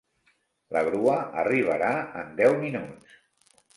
[0.77, 1.91] La grua arribarà
[2.23, 3.21] en deu minuts.